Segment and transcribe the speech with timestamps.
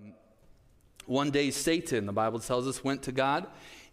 [0.00, 0.12] um,
[1.06, 3.46] one day Satan, the Bible tells us, went to God,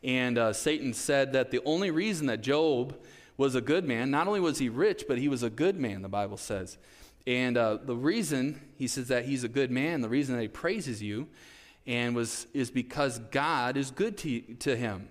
[0.04, 2.98] and uh, Satan said that the only reason that Job
[3.38, 6.02] was a good man, not only was he rich, but he was a good man,
[6.02, 6.78] the Bible says.
[7.26, 10.48] And uh, the reason he says that he's a good man, the reason that he
[10.48, 11.28] praises you,
[11.86, 15.10] and was is because God is good to, to him.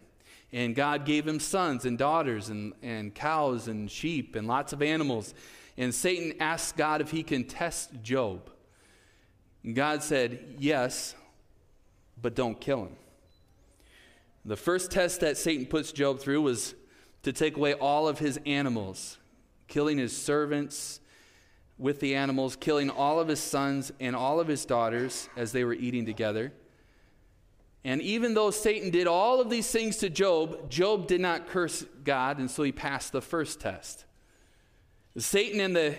[0.53, 4.81] And God gave him sons and daughters and, and cows and sheep and lots of
[4.81, 5.35] animals.
[5.77, 8.51] And Satan asked God if he can test Job.
[9.75, 11.15] God said, Yes,
[12.21, 12.97] but don't kill him.
[14.45, 16.75] The first test that Satan puts Job through was
[17.25, 19.19] to take away all of his animals,
[19.67, 21.01] killing his servants
[21.79, 25.65] with the animals, killing all of his sons and all of his daughters as they
[25.65, 26.53] were eating together.
[27.85, 31.85] And even though Satan did all of these things to Job, Job did not curse
[32.05, 34.05] God, and so he passed the first test.
[35.17, 35.97] Satan and the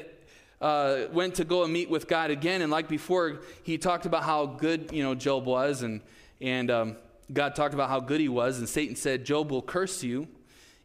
[0.59, 4.23] uh, went to go and meet with God again, and like before, he talked about
[4.23, 6.01] how good you know Job was, and
[6.41, 6.97] and um,
[7.31, 10.27] God talked about how good he was, and Satan said, "Job will curse you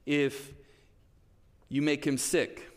[0.05, 0.53] if
[1.69, 2.69] you make him sick."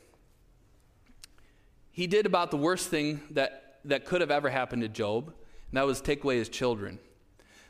[1.92, 5.77] He did about the worst thing that that could have ever happened to Job, and
[5.77, 7.00] that was take away his children.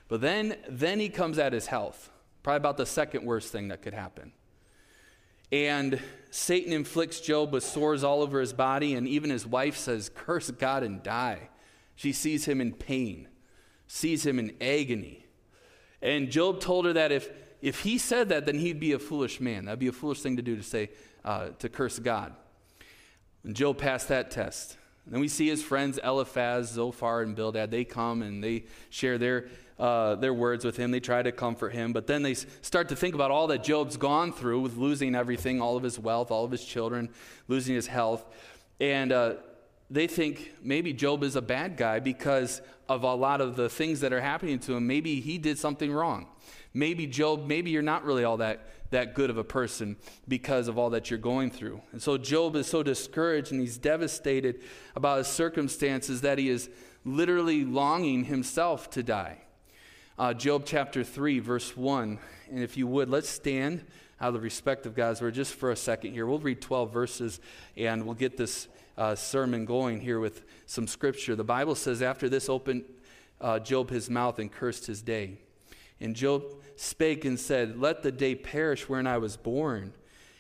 [0.07, 2.11] But then then he comes at his health,
[2.43, 4.33] probably about the second worst thing that could happen.
[5.51, 5.99] And
[6.31, 10.51] Satan inflicts Job with sores all over his body, and even his wife says, Curse
[10.51, 11.49] God and die.
[11.95, 13.29] She sees him in pain,
[13.87, 15.25] sees him in agony.
[16.01, 17.29] And Job told her that if,
[17.61, 19.65] if he said that, then he'd be a foolish man.
[19.65, 20.89] That'd be a foolish thing to do to say,
[21.23, 22.33] uh, to curse God.
[23.43, 24.77] And Job passed that test.
[25.05, 27.71] And then we see his friends Eliphaz, Zophar, and Bildad.
[27.71, 29.47] They come and they share their
[29.77, 30.91] uh, their words with him.
[30.91, 33.97] They try to comfort him, but then they start to think about all that Job's
[33.97, 37.09] gone through with losing everything all of his wealth, all of his children,
[37.47, 38.25] losing his health.
[38.79, 39.33] And uh,
[39.89, 43.99] they think maybe Job is a bad guy because of a lot of the things
[43.99, 44.87] that are happening to him.
[44.87, 46.27] Maybe he did something wrong.
[46.75, 49.95] Maybe Job, maybe you're not really all that, that good of a person
[50.27, 51.81] because of all that you're going through.
[51.91, 54.61] And so Job is so discouraged and he's devastated
[54.95, 56.69] about his circumstances that he is
[57.03, 59.39] literally longing himself to die
[60.17, 62.19] uh, Job chapter 3, verse 1.
[62.49, 63.85] And if you would, let's stand
[64.21, 66.25] out of respect of God's word just for a second here.
[66.25, 67.39] We'll read 12 verses
[67.75, 71.35] and we'll get this uh, sermon going here with some scripture.
[71.35, 72.85] The Bible says, After this opened
[73.41, 75.39] uh, Job his mouth and cursed his day.
[75.99, 76.43] And Job
[76.75, 79.93] spake and said, Let the day perish wherein I was born.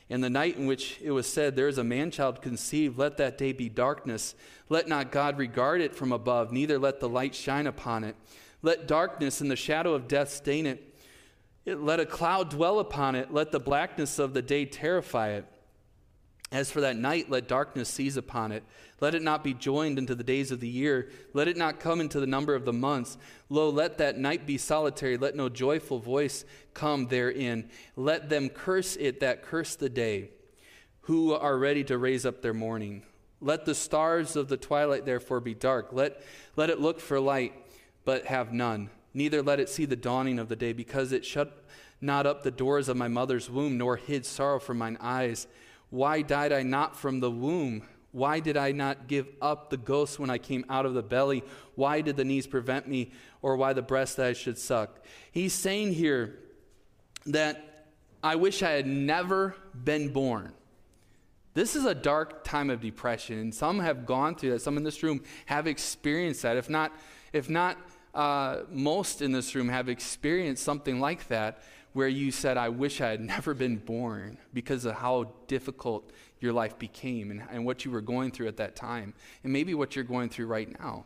[0.09, 3.17] And the night in which it was said, There is a man child conceived, let
[3.17, 4.35] that day be darkness.
[4.69, 8.15] Let not God regard it from above, neither let the light shine upon it.
[8.61, 10.95] Let darkness and the shadow of death stain it.
[11.65, 11.81] it.
[11.81, 13.33] Let a cloud dwell upon it.
[13.33, 15.45] Let the blackness of the day terrify it.
[16.51, 18.63] As for that night, let darkness seize upon it.
[19.01, 21.09] Let it not be joined into the days of the year.
[21.33, 23.17] Let it not come into the number of the months.
[23.49, 25.17] Lo, let that night be solitary.
[25.17, 27.69] Let no joyful voice come therein.
[27.95, 30.29] Let them curse it that curse the day,
[31.01, 33.03] who are ready to raise up their mourning.
[33.41, 35.89] Let the stars of the twilight therefore be dark.
[35.91, 36.21] Let,
[36.55, 37.53] let it look for light
[38.05, 38.91] but have none.
[39.13, 41.65] Neither let it see the dawning of the day, because it shut
[42.01, 45.47] not up the doors of my mother's womb, nor hid sorrow from mine eyes.
[45.89, 47.83] Why died I not from the womb?
[48.11, 51.43] Why did I not give up the ghost when I came out of the belly?
[51.75, 55.03] Why did the knees prevent me, or why the breast that I should suck?
[55.31, 56.39] He's saying here
[57.25, 57.87] that
[58.23, 60.53] I wish I had never been born.
[61.55, 64.61] This is a dark time of depression, and some have gone through that.
[64.61, 66.57] Some in this room have experienced that.
[66.57, 66.91] If not,
[67.33, 67.77] if not
[68.15, 71.61] uh, most in this room have experienced something like that
[71.93, 76.53] where you said, I wish I had never been born because of how difficult your
[76.53, 79.95] life became and, and what you were going through at that time, and maybe what
[79.95, 81.05] you're going through right now.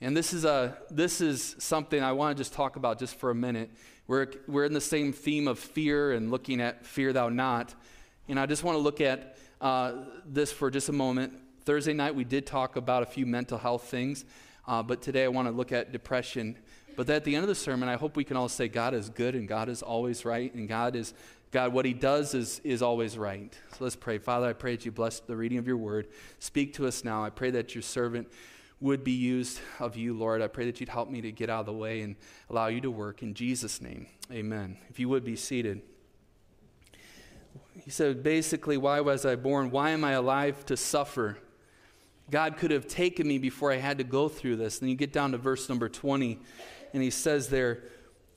[0.00, 3.30] And this is, a, this is something I want to just talk about just for
[3.30, 3.70] a minute.
[4.06, 7.74] We're, we're in the same theme of fear and looking at fear thou not.
[8.28, 9.92] And I just want to look at uh,
[10.26, 11.32] this for just a moment.
[11.64, 14.24] Thursday night, we did talk about a few mental health things.
[14.66, 16.58] Uh, but today I want to look at depression.
[16.96, 19.08] But at the end of the sermon, I hope we can all say God is
[19.08, 21.14] good and God is always right, and God is
[21.52, 23.56] God, what He does is, is always right.
[23.70, 24.18] So let's pray.
[24.18, 26.08] Father, I pray that you bless the reading of your word.
[26.38, 27.24] Speak to us now.
[27.24, 28.28] I pray that your servant
[28.80, 30.42] would be used of you, Lord.
[30.42, 32.16] I pray that you'd help me to get out of the way and
[32.50, 33.22] allow you to work.
[33.22, 34.76] In Jesus' name, amen.
[34.90, 35.82] If you would be seated.
[37.80, 39.70] He said, basically, why was I born?
[39.70, 41.38] Why am I alive to suffer?
[42.30, 44.80] God could have taken me before I had to go through this.
[44.80, 46.38] And you get down to verse number 20,
[46.92, 47.84] and he says there,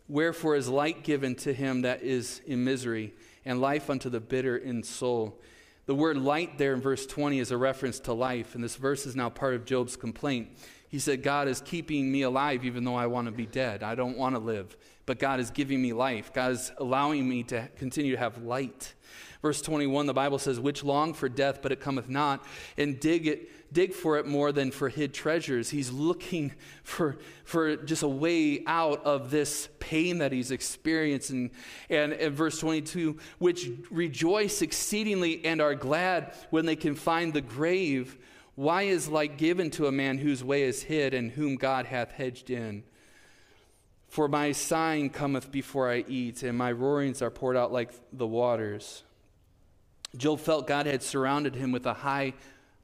[0.07, 3.13] Wherefore is light given to him that is in misery,
[3.45, 5.39] and life unto the bitter in soul.
[5.85, 9.05] The word light there in verse 20 is a reference to life, and this verse
[9.05, 10.49] is now part of Job's complaint.
[10.89, 13.83] He said, God is keeping me alive even though I want to be dead.
[13.83, 14.75] I don't want to live.
[15.05, 16.33] But God is giving me life.
[16.33, 18.95] God is allowing me to continue to have light.
[19.41, 22.43] Verse 21, the Bible says, Which long for death, but it cometh not,
[22.77, 25.69] and dig it, dig for it more than for hid treasures.
[25.69, 31.51] He's looking for, for just a way out of this pain that he's experiencing.
[31.89, 37.41] And in verse 22, which rejoice exceedingly and are glad when they can find the
[37.41, 38.17] grave.
[38.55, 42.11] Why is light given to a man whose way is hid and whom God hath
[42.11, 42.83] hedged in?
[44.09, 48.25] For my sighing cometh before I eat, and my roarings are poured out like the
[48.25, 49.03] waters.
[50.17, 52.33] Job felt God had surrounded him with a high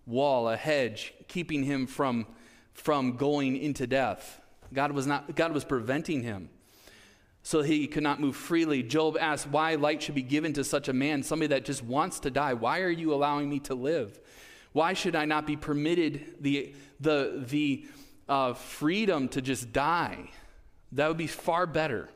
[0.05, 2.25] wall, a hedge, keeping him from,
[2.73, 4.39] from going into death.
[4.73, 6.49] God was, not, God was preventing him
[7.45, 8.81] so he could not move freely.
[8.81, 12.19] Job asked why light should be given to such a man, somebody that just wants
[12.21, 12.55] to die.
[12.55, 14.19] Why are you allowing me to live?
[14.73, 17.85] Why should I not be permitted the, the, the
[18.27, 20.31] uh, freedom to just die?
[20.93, 22.09] That would be far better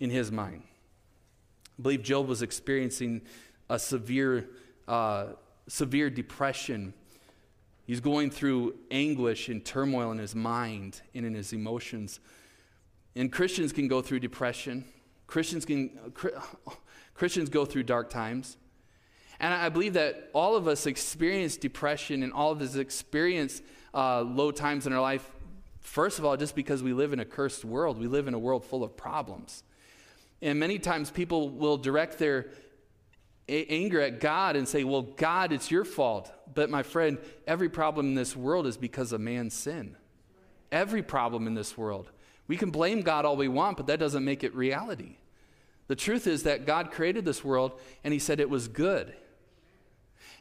[0.00, 0.62] in his mind.
[1.78, 3.22] I believe Job was experiencing
[3.68, 4.48] a severe,
[4.88, 5.26] uh,
[5.72, 6.92] severe depression.
[7.86, 12.20] He's going through anguish and turmoil in his mind and in his emotions.
[13.16, 14.84] And Christians can go through depression.
[15.26, 16.12] Christians can
[17.14, 18.58] Christians go through dark times.
[19.40, 23.62] And I believe that all of us experience depression and all of us experience
[23.94, 25.26] uh, low times in our life.
[25.80, 28.38] First of all, just because we live in a cursed world, we live in a
[28.38, 29.64] world full of problems.
[30.42, 32.50] And many times people will direct their
[33.48, 36.32] anger at God and say, Well, God, it's your fault.
[36.54, 39.96] But my friend, every problem in this world is because of man's sin.
[40.70, 42.10] Every problem in this world.
[42.46, 45.16] We can blame God all we want, but that doesn't make it reality.
[45.88, 49.14] The truth is that God created this world and he said it was good.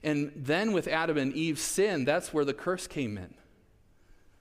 [0.03, 3.33] And then with Adam and Eve's sin, that's where the curse came in.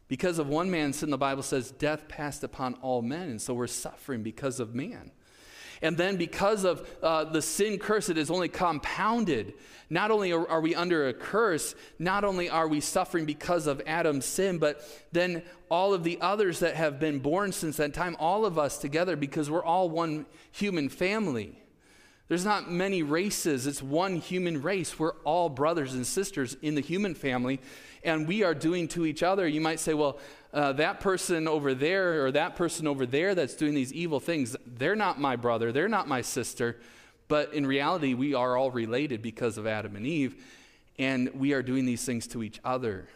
[0.09, 3.55] Because of one man's sin, the Bible says death passed upon all men, and so
[3.55, 5.13] we're suffering because of man.
[5.83, 9.55] And then, because of uh, the sin curse, it is only compounded.
[9.89, 13.81] Not only are, are we under a curse, not only are we suffering because of
[13.87, 18.15] Adam's sin, but then all of the others that have been born since that time,
[18.19, 21.61] all of us together, because we're all one human family.
[22.31, 24.97] There's not many races, it's one human race.
[24.97, 27.59] We're all brothers and sisters in the human family,
[28.05, 29.49] and we are doing to each other.
[29.49, 30.21] You might say, well,
[30.55, 34.55] uh, that person over there or that person over there that's doing these evil things,
[34.65, 36.79] they're not my brother, they're not my sister.
[37.27, 40.41] But in reality, we are all related because of Adam and Eve,
[41.01, 43.09] and we are doing these things to each other.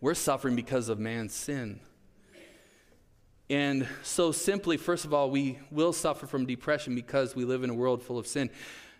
[0.00, 1.80] We're suffering because of man's sin.
[3.50, 7.70] And so, simply, first of all, we will suffer from depression because we live in
[7.70, 8.50] a world full of sin.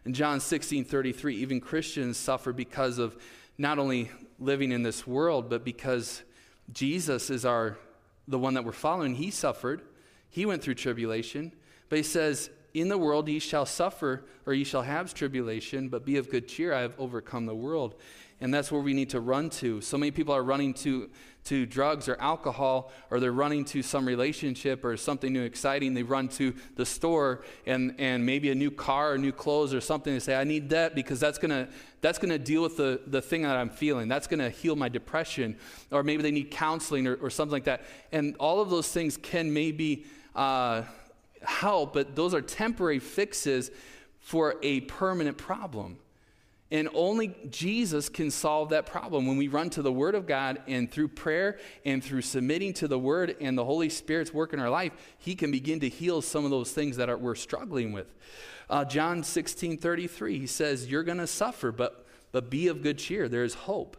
[0.04, 3.16] In John 16 33, even Christians suffer because of
[3.56, 6.22] not only living in this world, but because
[6.72, 7.78] Jesus is our
[8.28, 9.14] the one that we're following.
[9.14, 9.82] He suffered,
[10.30, 11.52] he went through tribulation,
[11.88, 16.04] but he says, In the world ye shall suffer, or ye shall have tribulation, but
[16.04, 17.94] be of good cheer, I have overcome the world.
[18.40, 19.80] And that's where we need to run to.
[19.80, 21.10] So many people are running to,
[21.44, 25.92] to drugs or alcohol, or they're running to some relationship or something new exciting.
[25.94, 29.80] They run to the store and, and maybe a new car or new clothes or
[29.80, 30.12] something.
[30.12, 31.68] They say, I need that because that's going to
[32.00, 34.08] that's gonna deal with the, the thing that I'm feeling.
[34.08, 35.56] That's going to heal my depression.
[35.90, 37.82] Or maybe they need counseling or, or something like that.
[38.10, 40.82] And all of those things can maybe uh,
[41.42, 43.70] help, but those are temporary fixes
[44.20, 45.98] for a permanent problem.
[46.72, 49.26] And only Jesus can solve that problem.
[49.26, 52.88] When we run to the Word of God and through prayer and through submitting to
[52.88, 56.22] the Word and the Holy Spirit's work in our life, He can begin to heal
[56.22, 58.14] some of those things that are, we're struggling with.
[58.70, 62.96] Uh, John 16 33, He says, You're going to suffer, but, but be of good
[62.96, 63.28] cheer.
[63.28, 63.98] There is hope.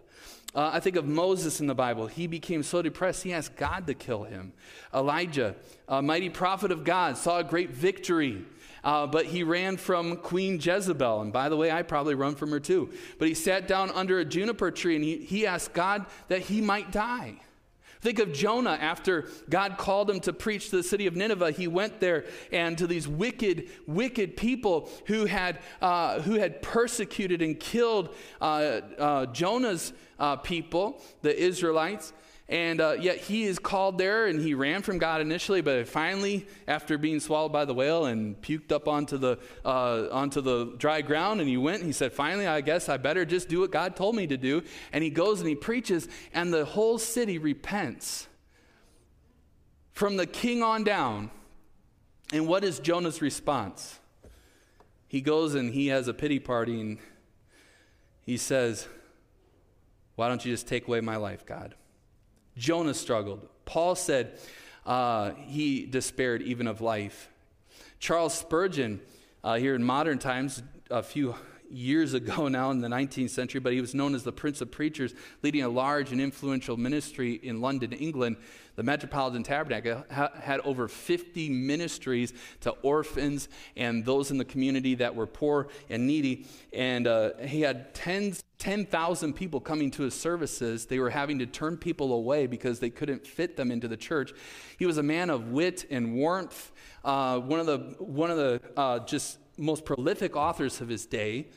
[0.55, 2.07] Uh, I think of Moses in the Bible.
[2.07, 4.51] He became so depressed, he asked God to kill him.
[4.91, 5.55] Elijah,
[5.87, 8.45] a mighty prophet of God, saw a great victory
[8.83, 11.21] uh, but he ran from Queen Jezebel.
[11.21, 12.91] And by the way, I probably run from her too.
[13.19, 16.61] But he sat down under a juniper tree and he, he asked God that he
[16.61, 17.39] might die.
[18.03, 21.51] Think of Jonah after God called him to preach to the city of Nineveh.
[21.51, 27.41] He went there and to these wicked, wicked people who had, uh, who had persecuted
[27.41, 32.11] and killed uh, uh, Jonah's uh, people, the Israelites.
[32.49, 36.45] And uh, yet he is called there, and he ran from God initially, but finally,
[36.67, 41.01] after being swallowed by the whale and puked up onto the, uh, onto the dry
[41.01, 43.71] ground, and he went and he said, Finally, I guess I better just do what
[43.71, 44.61] God told me to do.
[44.91, 48.27] And he goes and he preaches, and the whole city repents.
[49.93, 51.31] From the king on down.
[52.33, 53.99] And what is Jonah's response?
[55.07, 56.97] He goes and he has a pity party, and
[58.25, 58.87] he says,
[60.15, 61.75] Why don't you just take away my life, God?
[62.57, 63.47] Jonah struggled.
[63.65, 64.39] Paul said
[64.85, 67.29] uh, he despaired even of life.
[67.99, 68.99] Charles Spurgeon,
[69.43, 71.35] uh, here in modern times, a few
[71.73, 74.71] years ago now in the 19th century, but he was known as the Prince of
[74.71, 78.37] Preachers, leading a large and influential ministry in London, England.
[78.75, 84.95] The Metropolitan Tabernacle ha- had over 50 ministries to orphans and those in the community
[84.95, 86.47] that were poor and needy.
[86.71, 90.85] And uh, he had tens 10,000 people coming to his services.
[90.85, 94.33] They were having to turn people away because they couldn't fit them into the church.
[94.79, 96.71] He was a man of wit and warmth,
[97.03, 101.47] uh, one of the, one of the uh, just most prolific authors of his day.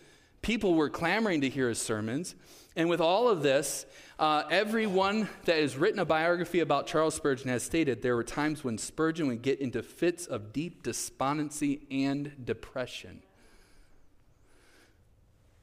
[0.46, 2.36] People were clamoring to hear his sermons.
[2.76, 3.84] And with all of this,
[4.16, 8.62] uh, everyone that has written a biography about Charles Spurgeon has stated there were times
[8.62, 13.24] when Spurgeon would get into fits of deep despondency and depression.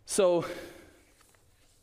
[0.06, 0.44] So,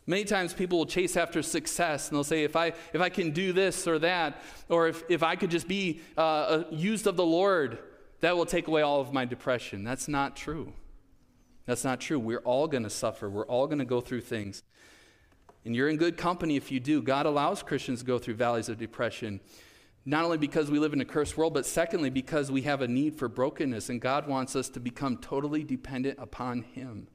[0.07, 3.30] Many times people will chase after success and they'll say, if I, if I can
[3.30, 7.25] do this or that, or if, if I could just be uh, used of the
[7.25, 7.78] Lord,
[8.21, 9.85] that will take away all of my depression.
[9.85, 10.73] That's not true.
[11.67, 12.19] That's not true.
[12.19, 14.62] We're all going to suffer, we're all going to go through things.
[15.64, 17.02] And you're in good company if you do.
[17.02, 19.40] God allows Christians to go through valleys of depression,
[20.07, 22.88] not only because we live in a cursed world, but secondly, because we have a
[22.88, 27.09] need for brokenness, and God wants us to become totally dependent upon Him.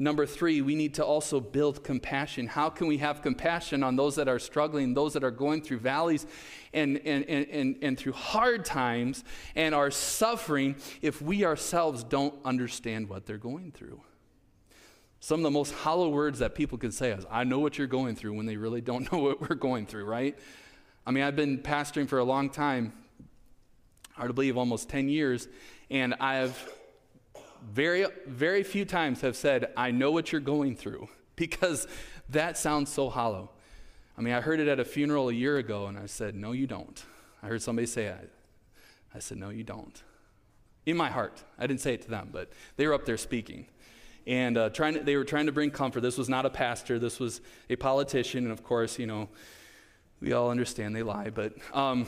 [0.00, 2.46] Number three, we need to also build compassion.
[2.46, 5.78] How can we have compassion on those that are struggling, those that are going through
[5.78, 6.24] valleys
[6.72, 9.24] and, and, and, and, and through hard times
[9.56, 14.00] and are suffering if we ourselves don't understand what they're going through?
[15.18, 17.88] Some of the most hollow words that people can say is, I know what you're
[17.88, 20.38] going through when they really don't know what we're going through, right?
[21.04, 22.92] I mean, I've been pastoring for a long time,
[24.12, 25.48] hard to believe almost 10 years,
[25.90, 26.56] and I've
[27.62, 31.86] very, very few times have said, I know what you're going through, because
[32.30, 33.50] that sounds so hollow.
[34.16, 36.52] I mean, I heard it at a funeral a year ago, and I said, No,
[36.52, 37.02] you don't.
[37.42, 38.32] I heard somebody say it.
[39.14, 40.02] I said, No, you don't.
[40.86, 41.44] In my heart.
[41.58, 43.66] I didn't say it to them, but they were up there speaking.
[44.26, 46.00] And uh, trying to, they were trying to bring comfort.
[46.00, 48.44] This was not a pastor, this was a politician.
[48.44, 49.28] And of course, you know,
[50.20, 51.30] we all understand they lie.
[51.30, 52.06] But, um,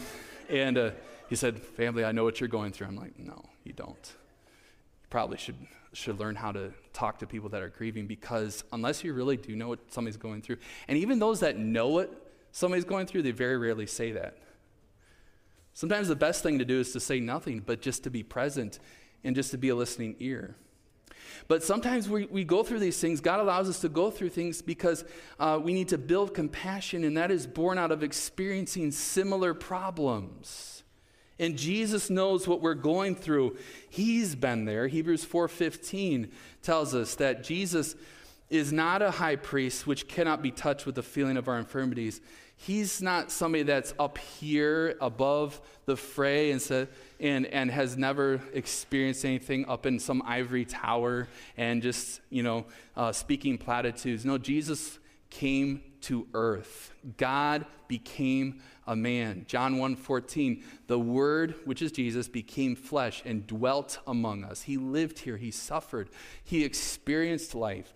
[0.48, 0.90] and uh,
[1.28, 2.88] he said, Family, I know what you're going through.
[2.88, 4.14] I'm like, No, you don't
[5.10, 5.56] probably should
[5.92, 9.56] should learn how to talk to people that are grieving because unless you really do
[9.56, 13.32] know what somebody's going through, and even those that know what somebody's going through, they
[13.32, 14.38] very rarely say that.
[15.74, 18.78] Sometimes the best thing to do is to say nothing, but just to be present
[19.24, 20.56] and just to be a listening ear.
[21.48, 23.20] But sometimes we, we go through these things.
[23.20, 25.04] God allows us to go through things because
[25.38, 30.79] uh, we need to build compassion, and that is born out of experiencing similar problems.
[31.40, 33.56] And Jesus knows what we're going through.
[33.88, 34.86] He's been there.
[34.86, 36.30] Hebrews 4:15
[36.62, 37.96] tells us that Jesus
[38.50, 42.20] is not a high priest which cannot be touched with the feeling of our infirmities.
[42.56, 46.86] He's not somebody that's up here above the fray and, so,
[47.18, 52.66] and, and has never experienced anything up in some ivory tower and just, you know,
[52.96, 54.26] uh, speaking platitudes.
[54.26, 54.98] No, Jesus
[55.30, 56.92] came to earth.
[57.16, 59.44] God became a man.
[59.46, 64.62] John 1:14, the word, which is Jesus, became flesh and dwelt among us.
[64.62, 66.10] He lived here, he suffered,
[66.42, 67.94] he experienced life.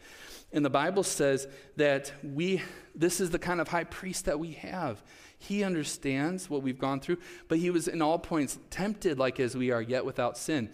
[0.52, 2.62] And the Bible says that we
[2.94, 5.02] this is the kind of high priest that we have.
[5.36, 9.56] He understands what we've gone through, but he was in all points tempted like as
[9.56, 10.70] we are, yet without sin.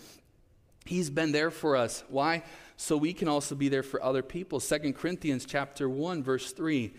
[0.85, 2.05] He's been there for us.
[2.11, 2.43] Why?
[2.77, 4.61] So we can also be there for other people.
[4.61, 6.93] Second Corinthians chapter 1 verse 3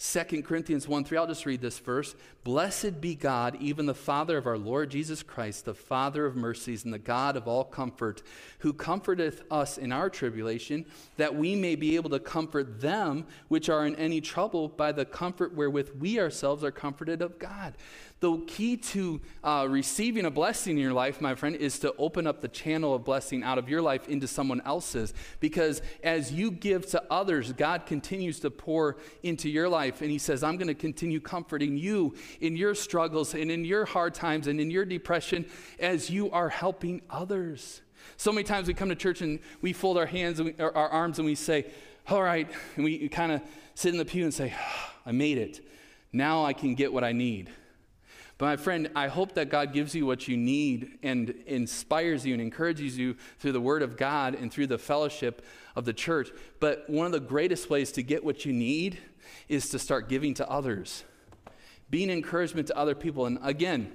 [0.00, 2.14] 2 Corinthians 1 3, I'll just read this verse.
[2.44, 6.84] Blessed be God, even the Father of our Lord Jesus Christ, the Father of mercies
[6.84, 8.22] and the God of all comfort,
[8.60, 10.86] who comforteth us in our tribulation,
[11.16, 15.04] that we may be able to comfort them which are in any trouble by the
[15.04, 17.74] comfort wherewith we ourselves are comforted of God.
[18.20, 22.26] The key to uh, receiving a blessing in your life, my friend, is to open
[22.26, 25.14] up the channel of blessing out of your life into someone else's.
[25.38, 30.02] Because as you give to others, God continues to pour into your life.
[30.02, 33.84] And He says, I'm going to continue comforting you in your struggles and in your
[33.84, 35.46] hard times and in your depression
[35.78, 37.82] as you are helping others.
[38.16, 40.72] So many times we come to church and we fold our hands, and we, our
[40.72, 41.66] arms, and we say,
[42.08, 42.50] All right.
[42.74, 43.42] And we kind of
[43.76, 44.54] sit in the pew and say,
[45.06, 45.60] I made it.
[46.12, 47.50] Now I can get what I need.
[48.38, 52.32] But my friend, I hope that God gives you what you need and inspires you
[52.34, 56.30] and encourages you through the Word of God and through the fellowship of the church.
[56.60, 58.98] But one of the greatest ways to get what you need
[59.48, 61.02] is to start giving to others,
[61.90, 63.26] being encouragement to other people.
[63.26, 63.90] And again,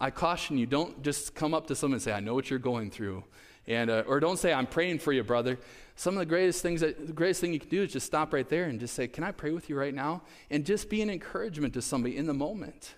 [0.00, 2.58] I caution you don't just come up to someone and say, I know what you're
[2.58, 3.22] going through.
[3.68, 5.56] And, uh, or don't say, I'm praying for you, brother.
[5.94, 8.32] Some of the greatest things that, the greatest thing you can do is just stop
[8.32, 10.22] right there and just say, Can I pray with you right now?
[10.50, 12.94] And just be an encouragement to somebody in the moment.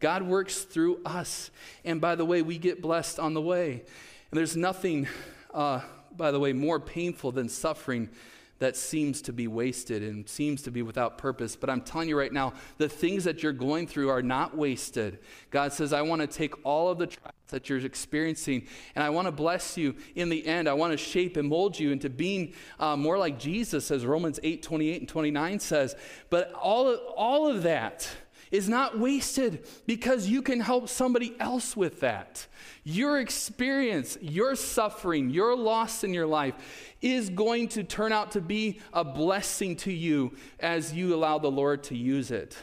[0.00, 1.50] God works through us.
[1.84, 3.82] And by the way, we get blessed on the way.
[4.30, 5.08] And there's nothing,
[5.54, 5.80] uh,
[6.16, 8.10] by the way, more painful than suffering
[8.58, 11.56] that seems to be wasted and seems to be without purpose.
[11.56, 15.18] But I'm telling you right now, the things that you're going through are not wasted.
[15.50, 19.10] God says, I want to take all of the trials that you're experiencing and I
[19.10, 20.68] want to bless you in the end.
[20.68, 24.40] I want to shape and mold you into being uh, more like Jesus, as Romans
[24.42, 25.94] 8 28 and 29 says.
[26.30, 28.08] But all of, all of that,
[28.50, 32.46] is not wasted because you can help somebody else with that.
[32.84, 36.54] Your experience, your suffering, your loss in your life
[37.02, 41.50] is going to turn out to be a blessing to you as you allow the
[41.50, 42.56] Lord to use it.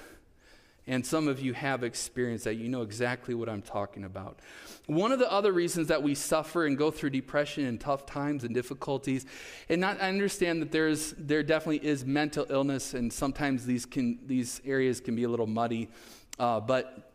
[0.85, 2.55] And some of you have experienced that.
[2.55, 4.39] You know exactly what I'm talking about.
[4.87, 8.43] One of the other reasons that we suffer and go through depression and tough times
[8.43, 9.25] and difficulties,
[9.69, 14.19] and not, I understand that there's, there definitely is mental illness, and sometimes these, can,
[14.25, 15.89] these areas can be a little muddy.
[16.37, 17.13] Uh, but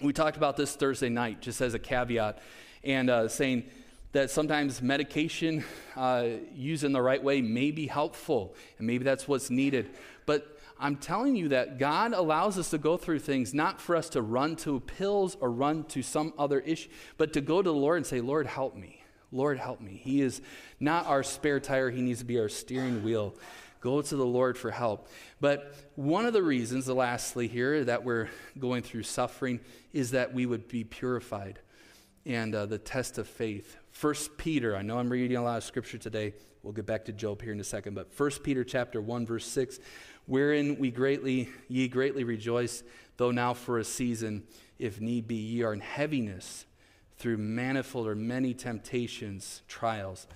[0.00, 2.38] we talked about this Thursday night, just as a caveat,
[2.82, 3.64] and uh, saying
[4.12, 5.64] that sometimes medication
[5.96, 9.90] uh, used in the right way may be helpful, and maybe that's what's needed.
[10.24, 14.08] But I'm telling you that God allows us to go through things not for us
[14.10, 17.74] to run to pills or run to some other issue, but to go to the
[17.74, 19.00] Lord and say, Lord, help me.
[19.30, 20.00] Lord, help me.
[20.02, 20.42] He is
[20.80, 23.36] not our spare tire, He needs to be our steering wheel.
[23.80, 25.08] Go to the Lord for help.
[25.40, 29.60] But one of the reasons, lastly, here, that we're going through suffering
[29.92, 31.60] is that we would be purified.
[32.26, 33.76] And uh, the test of faith.
[33.90, 36.34] First Peter, I know I'm reading a lot of scripture today.
[36.62, 37.94] We'll get back to Job here in a second.
[37.94, 39.80] But First Peter chapter 1, verse 6
[40.32, 42.82] wherein we greatly ye greatly rejoice,
[43.18, 44.42] though now for a season,
[44.78, 46.64] if need be, ye are in heaviness
[47.18, 50.26] through manifold or many temptations, trials,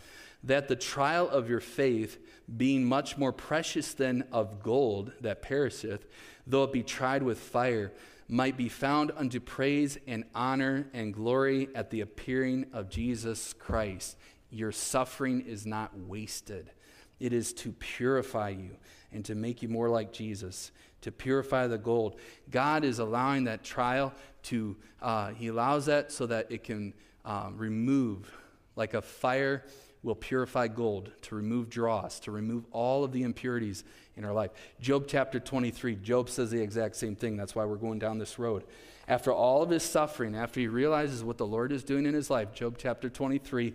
[0.44, 2.18] that the trial of your faith,
[2.58, 6.04] being much more precious than of gold that perisheth,
[6.46, 7.90] though it be tried with fire,
[8.28, 14.18] might be found unto praise and honor and glory at the appearing of Jesus Christ.
[14.50, 16.70] Your suffering is not wasted.
[17.18, 18.76] It is to purify you
[19.12, 20.70] and to make you more like Jesus,
[21.02, 22.18] to purify the gold.
[22.50, 24.12] God is allowing that trial
[24.44, 28.32] to, uh, He allows that so that it can uh, remove,
[28.76, 29.64] like a fire
[30.02, 33.82] will purify gold, to remove dross, to remove all of the impurities
[34.16, 34.52] in our life.
[34.80, 37.36] Job chapter 23, Job says the exact same thing.
[37.36, 38.64] That's why we're going down this road.
[39.08, 42.30] After all of his suffering, after he realizes what the Lord is doing in his
[42.30, 43.74] life, Job chapter 23,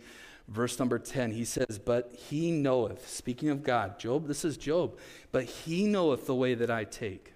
[0.51, 4.97] verse number 10, he says, But he knoweth, speaking of God, Job, this is Job,
[5.31, 7.33] but he knoweth the way that I take.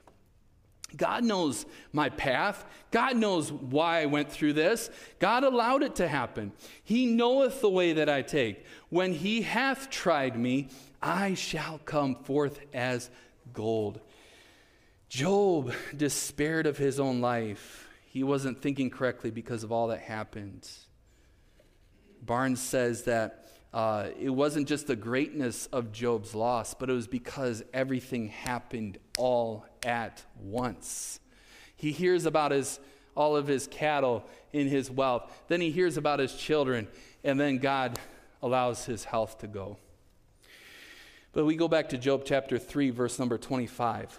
[0.96, 2.64] God knows my path.
[2.92, 4.90] God knows why I went through this.
[5.20, 6.52] God allowed it to happen.
[6.84, 8.64] He knoweth the way that I take.
[8.90, 10.70] When he hath tried me,
[11.02, 13.10] I shall come forth as
[13.54, 14.00] gold.
[15.10, 17.90] Job despaired of his own life.
[18.06, 20.70] He wasn't thinking correctly because of all that happened.
[22.26, 27.08] Barnes says that uh, it wasn't just the greatness of Job's loss, but it was
[27.08, 31.20] because everything happened all at once.
[31.76, 32.80] He hears about his,
[33.16, 36.88] all of his cattle in his wealth, then he hears about his children,
[37.24, 38.00] and then God
[38.42, 39.78] allows his health to go.
[41.34, 44.18] But we go back to Job chapter 3, verse number 25.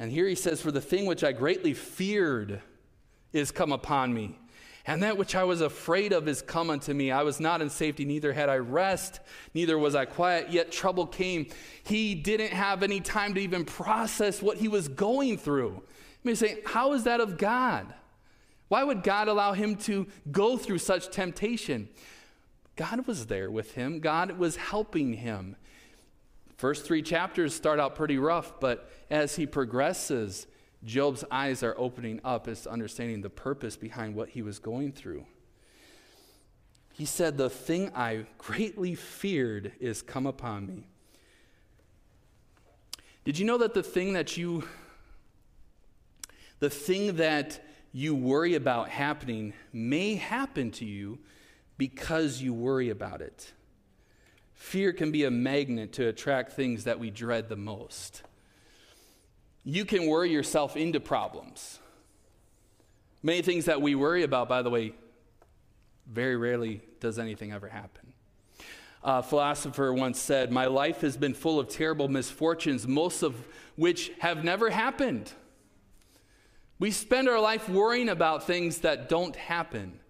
[0.00, 2.60] And here he says, For the thing which I greatly feared
[3.32, 4.36] is come upon me
[4.88, 7.10] and that which I was afraid of is come unto me.
[7.10, 9.20] I was not in safety, neither had I rest,
[9.52, 11.48] neither was I quiet, yet trouble came.
[11.84, 15.72] He didn't have any time to even process what he was going through.
[15.74, 15.82] You
[16.24, 17.92] may say, How is that of God?
[18.68, 21.90] Why would God allow him to go through such temptation?
[22.74, 25.56] God was there with him, God was helping him.
[26.56, 30.46] First three chapters start out pretty rough, but as he progresses,
[30.84, 34.92] Job's eyes are opening up as to understanding the purpose behind what he was going
[34.92, 35.26] through.
[36.92, 40.86] He said, The thing I greatly feared is come upon me.
[43.24, 44.64] Did you know that the thing that you
[46.60, 51.20] the thing that you worry about happening may happen to you
[51.76, 53.52] because you worry about it?
[54.54, 58.22] Fear can be a magnet to attract things that we dread the most
[59.64, 61.78] you can worry yourself into problems.
[63.22, 64.94] Many things that we worry about, by the way,
[66.06, 68.12] very rarely does anything ever happen.
[69.02, 73.34] A philosopher once said, My life has been full of terrible misfortunes, most of
[73.76, 75.32] which have never happened.
[76.78, 80.00] We spend our life worrying about things that don't happen.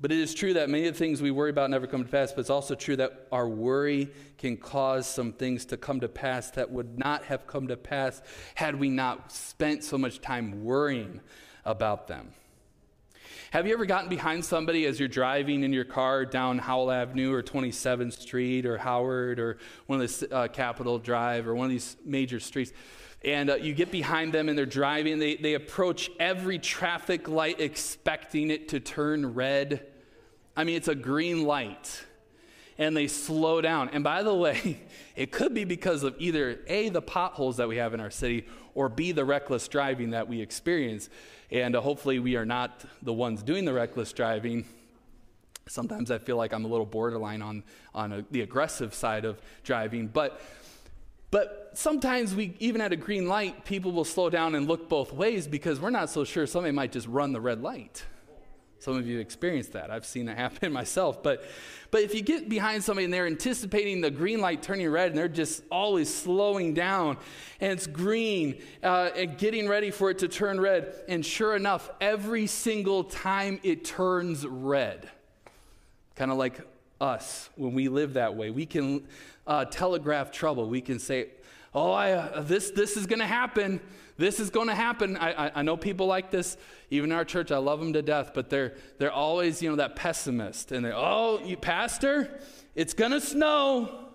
[0.00, 2.10] But it is true that many of the things we worry about never come to
[2.10, 6.08] pass, but it's also true that our worry can cause some things to come to
[6.08, 8.22] pass that would not have come to pass
[8.54, 11.20] had we not spent so much time worrying
[11.66, 12.32] about them.
[13.50, 17.34] Have you ever gotten behind somebody as you're driving in your car down Howell Avenue
[17.34, 21.70] or 27th Street or Howard or one of the uh, Capitol Drive or one of
[21.70, 22.72] these major streets?
[23.22, 25.18] and uh, you get behind them and they're driving.
[25.18, 29.86] They, they approach every traffic light expecting it to turn red.
[30.60, 32.04] I mean, it's a green light.
[32.76, 33.88] And they slow down.
[33.94, 34.78] And by the way,
[35.16, 38.46] it could be because of either A, the potholes that we have in our city,
[38.74, 41.08] or B, the reckless driving that we experience.
[41.50, 44.66] And uh, hopefully, we are not the ones doing the reckless driving.
[45.66, 49.40] Sometimes I feel like I'm a little borderline on, on a, the aggressive side of
[49.64, 50.08] driving.
[50.08, 50.42] But
[51.30, 55.12] but sometimes we, even at a green light, people will slow down and look both
[55.12, 58.04] ways because we're not so sure somebody might just run the red light.
[58.80, 59.90] Some of you experienced that.
[59.90, 61.22] I've seen it happen myself.
[61.22, 61.44] But,
[61.90, 65.18] but if you get behind somebody and they're anticipating the green light turning red and
[65.18, 67.18] they're just always slowing down
[67.60, 71.90] and it's green uh, and getting ready for it to turn red, and sure enough,
[72.00, 75.10] every single time it turns red,
[76.16, 76.60] kind of like
[77.02, 79.06] us when we live that way, we can
[79.46, 80.68] uh, telegraph trouble.
[80.68, 81.28] We can say,
[81.74, 83.80] oh, I, uh, this, this is going to happen.
[84.20, 85.16] This is going to happen.
[85.16, 86.58] I, I, I, know people like this,
[86.90, 87.50] even in our church.
[87.50, 90.72] I love them to death, but they're, they're always, you know, that pessimist.
[90.72, 92.38] And they, oh, you pastor,
[92.74, 94.08] it's going to snow.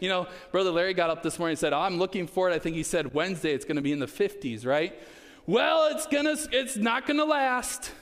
[0.00, 2.54] You know, Brother Larry got up this morning and said, oh, I'm looking for it.
[2.54, 4.98] I think he said Wednesday it's going to be in the 50s, right?
[5.44, 7.92] Well, it's, gonna, it's not going to last.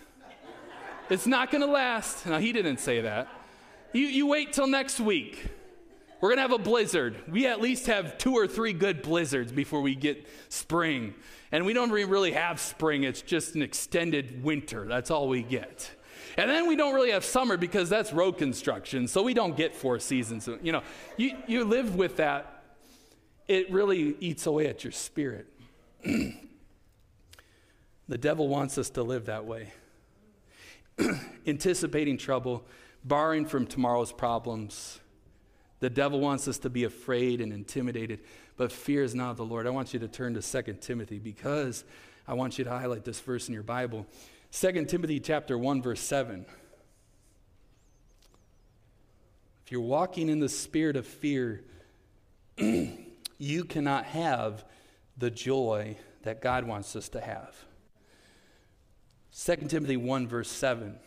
[1.10, 2.24] It's not going to last.
[2.24, 3.26] Now, he didn't say that.
[3.92, 5.44] You, you wait till next week.
[6.20, 7.16] We're going to have a blizzard.
[7.28, 11.14] We at least have two or three good blizzards before we get spring.
[11.52, 14.86] And we don't really have spring, it's just an extended winter.
[14.86, 15.90] That's all we get.
[16.36, 19.74] And then we don't really have summer because that's road construction, so we don't get
[19.74, 20.48] four seasons.
[20.62, 20.82] You know,
[21.16, 22.62] you, you live with that,
[23.46, 25.46] it really eats away at your spirit.
[26.04, 26.34] the
[28.18, 29.72] devil wants us to live that way,
[31.46, 32.64] anticipating trouble,
[33.04, 35.00] borrowing from tomorrow's problems
[35.80, 38.20] the devil wants us to be afraid and intimidated,
[38.56, 39.66] but fear is not the Lord.
[39.66, 41.84] I want you to turn to 2 Timothy because
[42.26, 44.06] I want you to highlight this verse in your Bible.
[44.52, 46.44] 2 Timothy chapter 1 verse 7.
[49.64, 51.62] If you're walking in the spirit of fear,
[52.56, 54.64] you cannot have
[55.16, 57.54] the joy that God wants us to have.
[59.44, 60.98] 2 Timothy 1 verse 7.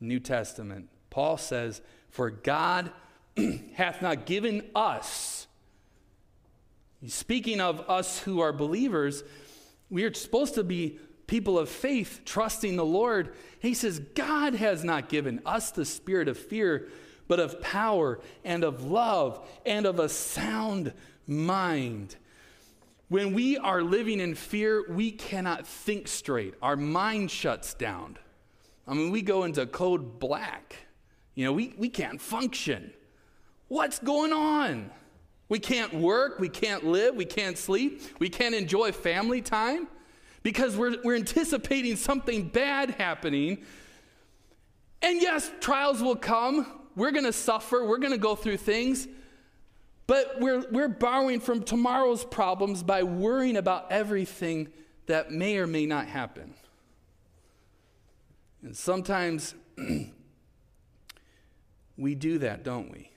[0.00, 0.88] New Testament.
[1.10, 1.80] Paul says,
[2.10, 2.92] "For God
[3.74, 5.46] hath not given us.
[7.06, 9.22] Speaking of us who are believers,
[9.88, 13.34] we are supposed to be people of faith, trusting the Lord.
[13.60, 16.88] He says, God has not given us the spirit of fear,
[17.28, 20.92] but of power and of love and of a sound
[21.26, 22.16] mind.
[23.08, 26.54] When we are living in fear, we cannot think straight.
[26.60, 28.18] Our mind shuts down.
[28.86, 30.76] I mean, we go into code black.
[31.34, 32.92] You know, we, we can't function.
[33.68, 34.90] What's going on?
[35.48, 39.88] We can't work, we can't live, we can't sleep, we can't enjoy family time
[40.42, 43.64] because we're, we're anticipating something bad happening.
[45.00, 46.66] And yes, trials will come.
[46.96, 49.06] We're going to suffer, we're going to go through things.
[50.06, 54.68] But we're, we're borrowing from tomorrow's problems by worrying about everything
[55.06, 56.54] that may or may not happen.
[58.62, 59.54] And sometimes
[61.96, 63.10] we do that, don't we?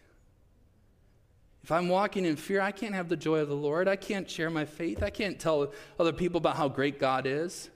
[1.72, 3.88] If I'm walking in fear, I can't have the joy of the Lord.
[3.88, 5.02] I can't share my faith.
[5.02, 7.70] I can't tell other people about how great God is.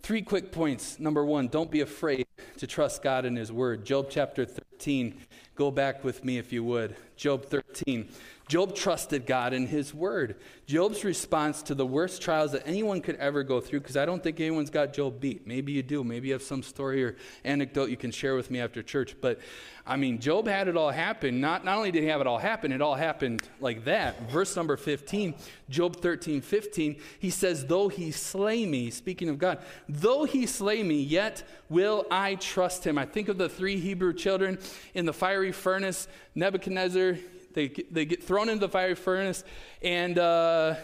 [0.00, 0.98] Three quick points.
[0.98, 3.84] Number one, don't be afraid to trust God in His Word.
[3.84, 5.20] Job chapter 13.
[5.54, 6.96] Go back with me if you would.
[7.14, 8.08] Job 13.
[8.46, 10.36] Job trusted God in his word.
[10.66, 14.22] Job's response to the worst trials that anyone could ever go through, because I don't
[14.22, 15.46] think anyone's got Job beat.
[15.46, 16.04] Maybe you do.
[16.04, 19.16] Maybe you have some story or anecdote you can share with me after church.
[19.20, 19.40] But
[19.86, 21.40] I mean, Job had it all happen.
[21.40, 24.30] Not, not only did he have it all happen, it all happened like that.
[24.30, 25.34] Verse number 15,
[25.70, 30.82] Job 13, 15, he says, Though he slay me, speaking of God, though he slay
[30.82, 32.98] me, yet will I trust him.
[32.98, 34.58] I think of the three Hebrew children
[34.94, 37.16] in the fiery furnace, Nebuchadnezzar,
[37.54, 39.44] they, they get thrown into the fiery furnace,
[39.82, 40.74] and uh,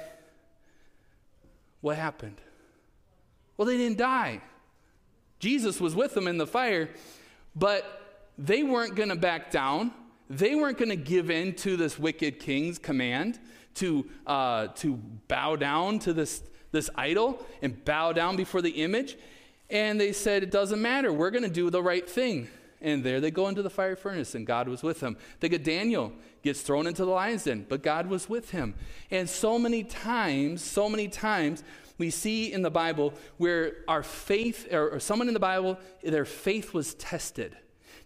[1.80, 2.40] what happened?
[3.56, 4.40] Well, they didn't die.
[5.38, 6.90] Jesus was with them in the fire,
[7.56, 9.92] but they weren't going to back down.
[10.28, 13.38] They weren't going to give in to this wicked king's command
[13.74, 14.96] to, uh, to
[15.28, 19.16] bow down to this, this idol and bow down before the image.
[19.68, 21.12] And they said, It doesn't matter.
[21.12, 22.48] We're going to do the right thing.
[22.80, 25.16] And there they go into the fire furnace, and God was with them.
[25.38, 28.74] Think of Daniel gets thrown into the lion's den, but God was with him.
[29.10, 31.62] And so many times, so many times,
[31.98, 36.72] we see in the Bible where our faith, or, someone in the Bible, their faith
[36.72, 37.56] was tested.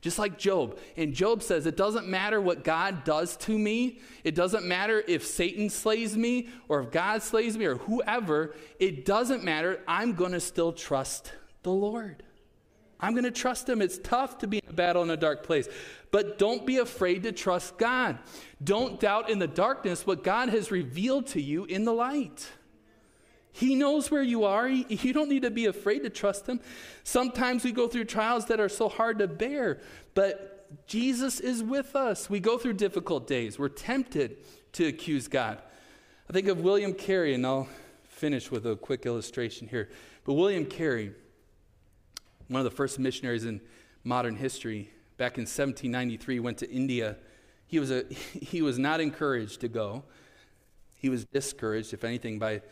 [0.00, 0.78] Just like Job.
[0.98, 4.00] And Job says, It doesn't matter what God does to me.
[4.22, 8.54] It doesn't matter if Satan slays me or if God slays me or whoever.
[8.78, 9.80] It doesn't matter.
[9.88, 12.22] I'm going to still trust the Lord.
[13.04, 13.82] I'm going to trust him.
[13.82, 15.68] It's tough to be in a battle in a dark place.
[16.10, 18.18] But don't be afraid to trust God.
[18.62, 22.48] Don't doubt in the darkness what God has revealed to you in the light.
[23.52, 24.66] He knows where you are.
[24.66, 26.60] you don't need to be afraid to trust Him.
[27.04, 29.80] Sometimes we go through trials that are so hard to bear,
[30.14, 32.30] but Jesus is with us.
[32.30, 33.58] We go through difficult days.
[33.58, 34.38] We're tempted
[34.72, 35.58] to accuse God.
[36.28, 37.68] I think of William Carey, and I'll
[38.08, 39.90] finish with a quick illustration here.
[40.24, 41.12] But William Carey,
[42.48, 43.60] one of the first missionaries in
[44.02, 47.16] modern history, back in 1793, went to India.
[47.66, 48.04] He was, a,
[48.40, 50.04] he was not encouraged to go.
[50.96, 52.62] He was discouraged, if anything, by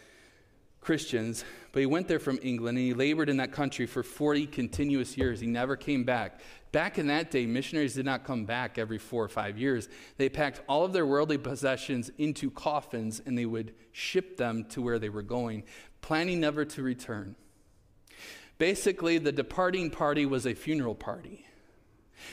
[0.83, 4.49] Christians, but he went there from England and he labored in that country for 40
[4.49, 5.39] continuous years.
[5.39, 6.41] He never came back.
[6.73, 9.89] Back in that day, missionaries did not come back every four or five years.
[10.17, 14.83] They packed all of their worldly possessions into coffins and they would ship them to
[14.83, 15.63] where they were going,
[16.01, 17.37] planning never to return.
[18.59, 21.47] Basically, the departing party was a funeral party.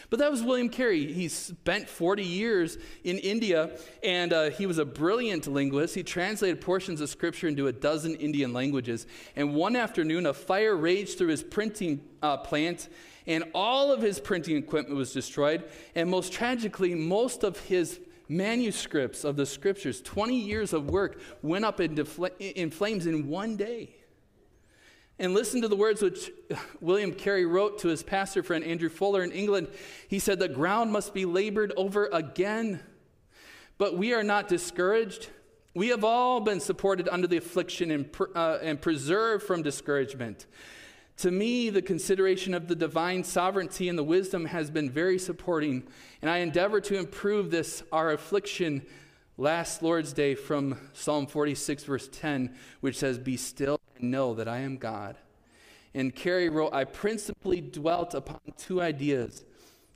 [0.09, 1.11] But that was William Carey.
[1.11, 5.95] He spent 40 years in India, and uh, he was a brilliant linguist.
[5.95, 9.07] He translated portions of Scripture into a dozen Indian languages.
[9.35, 12.89] And one afternoon, a fire raged through his printing uh, plant,
[13.27, 15.63] and all of his printing equipment was destroyed.
[15.95, 21.65] And most tragically, most of his manuscripts of the Scriptures, 20 years of work, went
[21.65, 23.95] up fl- in flames in one day.
[25.19, 26.31] And listen to the words which
[26.81, 29.67] William Carey wrote to his pastor friend Andrew Fuller in England.
[30.07, 32.79] He said, The ground must be labored over again.
[33.77, 35.29] But we are not discouraged.
[35.73, 40.45] We have all been supported under the affliction and, uh, and preserved from discouragement.
[41.17, 45.83] To me, the consideration of the divine sovereignty and the wisdom has been very supporting,
[46.21, 48.85] and I endeavor to improve this, our affliction,
[49.37, 54.47] last Lord's Day from Psalm 46, verse 10, which says, Be still and know that
[54.47, 55.17] I am God.
[55.93, 59.43] And Carey wrote, I principally dwelt upon two ideas.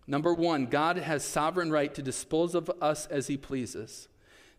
[0.08, 4.08] Number one, God has sovereign right to dispose of us as he pleases.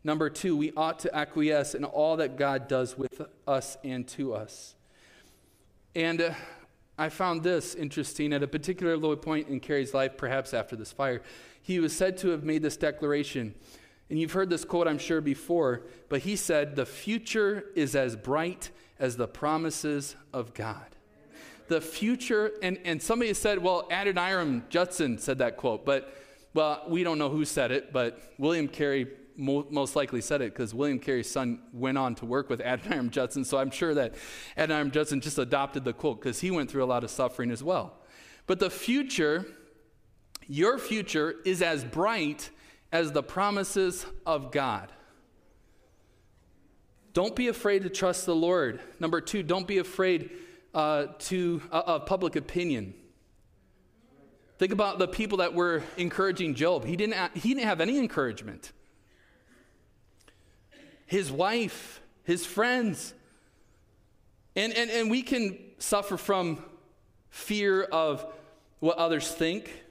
[0.02, 4.34] Number two, we ought to acquiesce in all that God does with us and to
[4.34, 4.74] us.
[5.94, 6.34] And uh,
[6.98, 10.92] I found this interesting at a particular low point in Carey's life, perhaps after this
[10.92, 11.22] fire.
[11.62, 13.54] He was said to have made this declaration.
[14.10, 18.16] And you've heard this quote, I'm sure, before, but he said, The future is as
[18.16, 20.86] bright as the promises of God.
[21.68, 26.14] The future, and, and somebody said, well, Adoniram Judson said that quote, but,
[26.52, 30.52] well, we don't know who said it, but William Carey mo- most likely said it
[30.52, 34.14] because William Carey's son went on to work with Adoniram Judson, so I'm sure that
[34.56, 37.62] Adoniram Judson just adopted the quote because he went through a lot of suffering as
[37.62, 37.94] well.
[38.46, 39.46] But the future,
[40.46, 42.50] your future, is as bright
[42.92, 44.92] as the promises of God.
[47.14, 48.80] Don't be afraid to trust the Lord.
[48.98, 50.30] Number two, don't be afraid
[50.74, 52.92] uh, to, uh, of public opinion.
[54.58, 56.84] Think about the people that were encouraging Job.
[56.84, 58.72] He didn't, he didn't have any encouragement.
[61.06, 63.14] His wife, his friends.
[64.56, 66.64] And, and, and we can suffer from
[67.30, 68.26] fear of
[68.80, 69.84] what others think.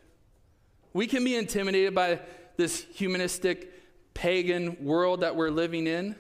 [0.92, 2.20] We can be intimidated by
[2.58, 3.70] this humanistic,
[4.14, 6.16] pagan world that we're living in.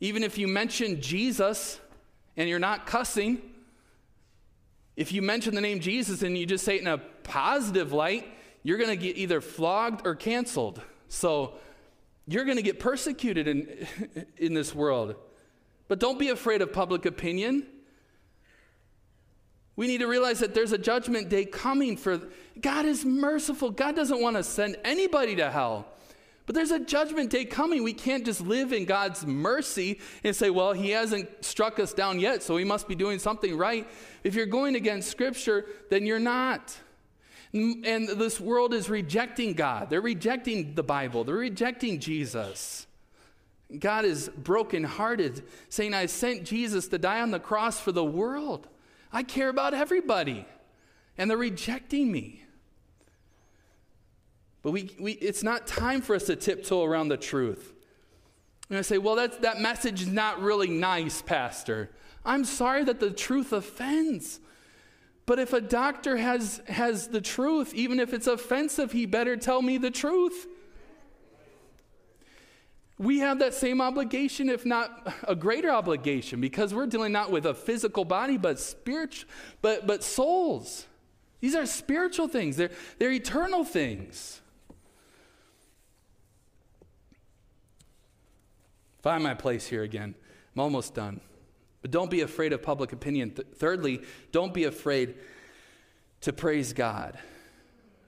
[0.00, 1.80] Even if you mention Jesus
[2.36, 3.40] and you're not cussing,
[4.96, 8.26] if you mention the name Jesus and you just say it in a positive light,
[8.62, 10.80] you're going to get either flogged or canceled.
[11.08, 11.54] So
[12.26, 13.86] you're going to get persecuted in,
[14.36, 15.14] in this world.
[15.88, 17.66] But don't be afraid of public opinion.
[19.76, 22.20] We need to realize that there's a judgment day coming for
[22.60, 23.70] God is merciful.
[23.70, 25.86] God doesn't want to send anybody to hell.
[26.46, 27.82] But there's a judgment day coming.
[27.82, 32.20] We can't just live in God's mercy and say, well, He hasn't struck us down
[32.20, 33.86] yet, so He must be doing something right.
[34.22, 36.76] If you're going against Scripture, then you're not.
[37.52, 39.90] And this world is rejecting God.
[39.90, 42.86] They're rejecting the Bible, they're rejecting Jesus.
[43.76, 48.68] God is brokenhearted, saying, I sent Jesus to die on the cross for the world.
[49.12, 50.46] I care about everybody.
[51.18, 52.45] And they're rejecting me.
[54.66, 57.72] But we, we, it's not time for us to tiptoe around the truth.
[58.68, 61.92] And I say, well, that's, that message is not really nice, Pastor.
[62.24, 64.40] I'm sorry that the truth offends.
[65.24, 69.62] But if a doctor has, has the truth, even if it's offensive, he better tell
[69.62, 70.48] me the truth.
[72.98, 77.46] We have that same obligation, if not a greater obligation, because we're dealing not with
[77.46, 79.30] a physical body, but spiritual,
[79.62, 80.86] but, but souls.
[81.38, 84.40] These are spiritual things, they're, they're eternal things.
[89.06, 90.16] Find my place here again.
[90.56, 91.20] I'm almost done.
[91.80, 93.30] But don't be afraid of public opinion.
[93.30, 95.14] Th- thirdly, don't be afraid
[96.22, 97.16] to praise God.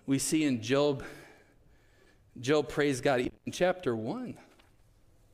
[0.07, 1.05] We see in Job,
[2.41, 4.37] Job praised God in chapter 1.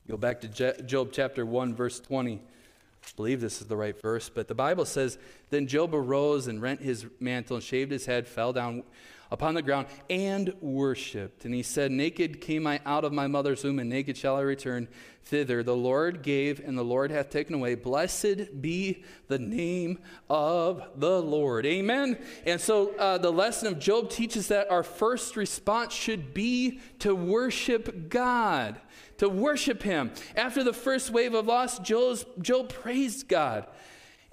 [0.07, 2.35] Go back to Job chapter 1, verse 20.
[2.35, 5.17] I believe this is the right verse, but the Bible says
[5.49, 8.83] Then Job arose and rent his mantle and shaved his head, fell down
[9.31, 11.45] upon the ground, and worshiped.
[11.45, 14.41] And he said, Naked came I out of my mother's womb, and naked shall I
[14.41, 14.87] return
[15.23, 15.63] thither.
[15.63, 17.75] The Lord gave, and the Lord hath taken away.
[17.75, 21.65] Blessed be the name of the Lord.
[21.65, 22.17] Amen.
[22.45, 27.15] And so uh, the lesson of Job teaches that our first response should be to
[27.15, 28.79] worship God
[29.17, 30.11] to worship him.
[30.35, 33.65] After the first wave of loss, Job's, Job praised God.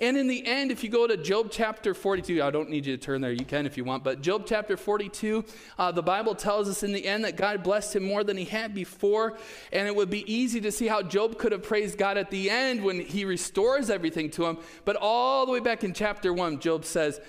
[0.03, 2.97] And in the end, if you go to Job chapter 42, I don't need you
[2.97, 5.45] to turn there, you can if you want, but Job chapter 42,
[5.79, 8.45] uh, the Bible tells us in the end that God blessed him more than he
[8.45, 9.39] had before.
[9.73, 12.51] And it would be easy to see how Job could have praised God at the
[12.51, 14.59] end when he restores everything to him.
[14.85, 17.21] But all the way back in chapter 1, Job says,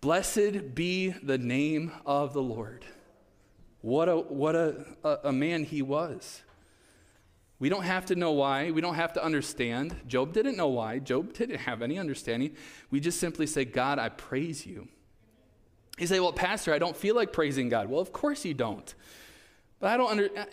[0.00, 2.86] Blessed be the name of the Lord.
[3.82, 6.42] What a, what a, a, a man he was.
[7.58, 8.70] We don't have to know why.
[8.70, 9.96] We don't have to understand.
[10.06, 10.98] Job didn't know why.
[10.98, 12.54] Job didn't have any understanding.
[12.90, 14.88] We just simply say, God, I praise you.
[15.98, 17.88] You say, well, Pastor, I don't feel like praising God.
[17.88, 18.94] Well, of course you don't.
[19.78, 20.44] But I don't under, uh,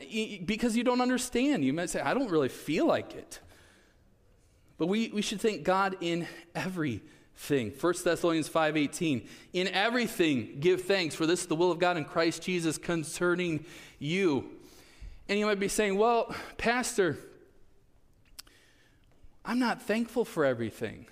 [0.45, 1.65] because you don't understand.
[1.65, 3.39] You might say, I don't really feel like it.
[4.77, 7.73] But we, we should thank God in everything.
[7.79, 12.05] 1 Thessalonians 5.18, in everything give thanks, for this is the will of God in
[12.05, 13.65] Christ Jesus concerning
[13.99, 14.51] you.
[15.29, 17.17] And you might be saying, well, Pastor,
[19.45, 21.07] I'm not thankful for everything.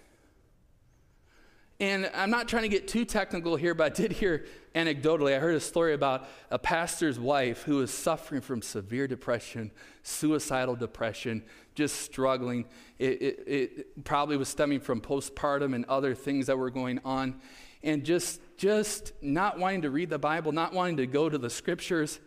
[1.80, 4.46] And I'm not trying to get too technical here, but I did hear
[4.76, 9.72] anecdotally, I heard a story about a pastor's wife who was suffering from severe depression,
[10.04, 11.44] suicidal depression,
[11.74, 12.66] just struggling.
[13.00, 17.42] It, it, it probably was stemming from postpartum and other things that were going on.
[17.82, 21.50] And just, just not wanting to read the Bible, not wanting to go to the
[21.50, 22.20] scriptures.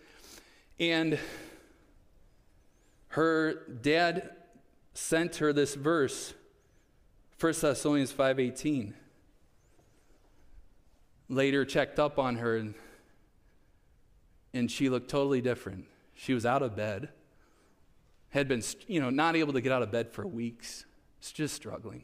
[0.81, 1.17] And
[3.15, 4.31] her dad
[4.93, 6.35] sent her this verse
[7.39, 8.93] 1 thessalonians 5.18
[11.29, 12.75] later checked up on her and,
[14.53, 15.85] and she looked totally different.
[16.15, 17.11] She was out of bed
[18.31, 20.85] had been you know not able to get out of bed for weeks
[21.33, 22.03] just struggling.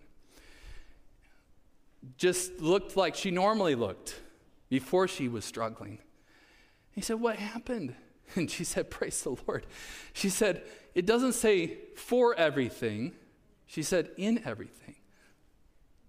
[2.19, 4.21] Just looked like she normally looked
[4.69, 5.99] before she was struggling.
[6.93, 7.97] He said what happened
[8.37, 9.67] and she said praise the lord
[10.13, 10.63] she said
[10.95, 13.13] it doesn't say for everything,
[13.67, 14.97] she said in everything.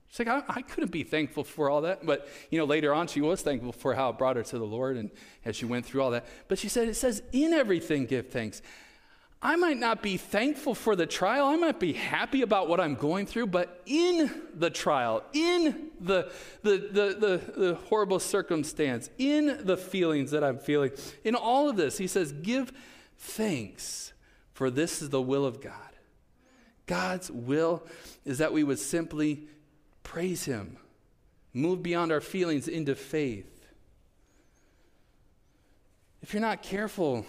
[0.10, 2.06] She's like, I, I, couldn't be thankful for all that.
[2.06, 4.66] But, you know, later on, she was thankful for how it brought her to the
[4.66, 5.10] Lord and
[5.46, 6.26] as she went through all that.
[6.50, 8.62] But she said, it says, in everything, give thanks.
[9.44, 11.48] I might not be thankful for the trial.
[11.48, 16.32] I might be happy about what I'm going through, but in the trial, in the,
[16.62, 20.92] the, the, the, the horrible circumstance, in the feelings that I'm feeling,
[21.24, 22.72] in all of this, he says, give
[23.18, 24.14] thanks
[24.54, 25.74] for this is the will of God.
[26.86, 27.84] God's will
[28.26, 29.48] is that we would simply
[30.04, 30.78] praise Him,
[31.54, 33.66] move beyond our feelings into faith.
[36.22, 37.26] If you're not careful,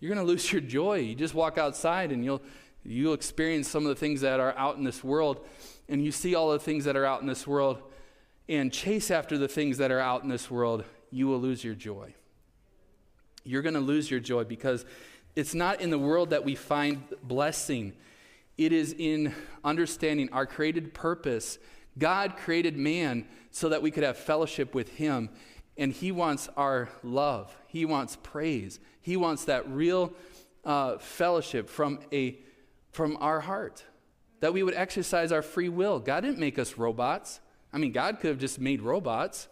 [0.00, 0.98] you're going to lose your joy.
[0.98, 2.42] You just walk outside and you'll,
[2.84, 5.44] you'll experience some of the things that are out in this world,
[5.88, 7.82] and you see all the things that are out in this world,
[8.48, 11.74] and chase after the things that are out in this world, you will lose your
[11.74, 12.14] joy.
[13.44, 14.84] You're going to lose your joy because
[15.36, 17.94] it's not in the world that we find blessing,
[18.56, 19.34] it is in
[19.64, 21.58] understanding our created purpose.
[21.96, 25.30] God created man so that we could have fellowship with Him,
[25.78, 30.12] and He wants our love, He wants praise, He wants that real
[30.64, 32.38] uh, fellowship from, a,
[32.90, 33.84] from our heart,
[34.40, 36.00] that we would exercise our free will.
[36.00, 37.40] God didn't make us robots.
[37.72, 39.48] I mean, God could have just made robots,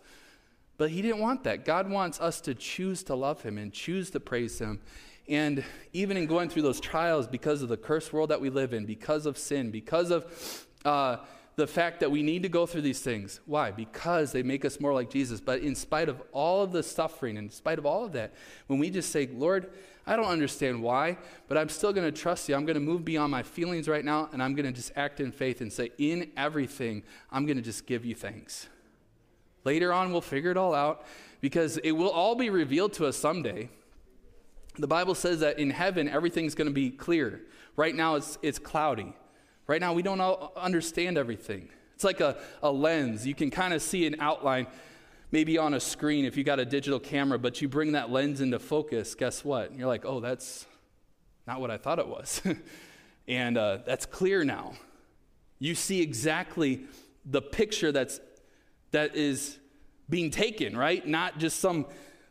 [0.77, 1.64] but He didn't want that.
[1.64, 4.81] God wants us to choose to love Him and choose to praise Him.
[5.29, 8.72] And even in going through those trials, because of the cursed world that we live
[8.72, 11.16] in, because of sin, because of uh,
[11.57, 13.41] the fact that we need to go through these things.
[13.47, 13.71] Why?
[13.71, 15.41] Because they make us more like Jesus.
[15.41, 18.35] But in spite of all of the suffering, in spite of all of that,
[18.67, 19.71] when we just say, Lord,
[20.07, 21.17] I don't understand why,
[21.49, 22.55] but I'm still going to trust you.
[22.55, 25.19] I'm going to move beyond my feelings right now, and I'm going to just act
[25.19, 27.03] in faith and say, in everything,
[27.33, 28.69] I'm going to just give you thanks.
[29.65, 31.07] Later on, we'll figure it all out
[31.41, 33.71] because it will all be revealed to us someday.
[34.79, 37.41] The Bible says that in heaven, everything's going to be clear.
[37.77, 39.15] Right now, it's, it's cloudy.
[39.67, 40.21] Right now, we don't
[40.57, 41.69] understand everything.
[41.95, 43.27] It's like a, a lens.
[43.27, 44.67] You can kind of see an outline,
[45.33, 48.41] maybe on a screen if you got a digital camera, but you bring that lens
[48.41, 49.77] into focus, guess what?
[49.77, 50.67] You're like, oh, that's
[51.47, 52.43] not what I thought it was.
[53.29, 54.75] and uh, that's clear now.
[55.59, 56.85] You see exactly
[57.25, 58.21] the picture that's,
[58.93, 59.59] that is
[60.09, 61.05] being taken, right?
[61.05, 61.87] Not just some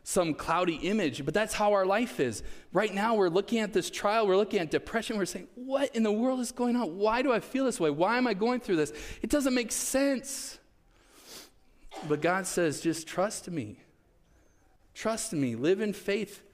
[0.08, 2.44] some cloudy image, but that's how our life is.
[2.72, 6.04] Right now, we're looking at this trial, we're looking at depression, we're saying, What in
[6.04, 6.96] the world is going on?
[6.96, 7.90] Why do I feel this way?
[7.90, 8.92] Why am I going through this?
[9.20, 10.60] It doesn't make sense.
[12.08, 13.80] But God says, Just trust me.
[14.94, 15.56] Trust me.
[15.56, 16.44] Live in faith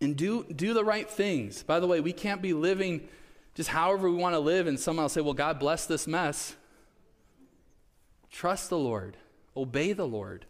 [0.00, 1.64] and do, do the right things.
[1.64, 3.08] By the way, we can't be living
[3.56, 6.54] just however we want to live, and will say, Well, God bless this mess.
[8.30, 9.16] Trust the Lord,
[9.56, 10.46] obey the Lord.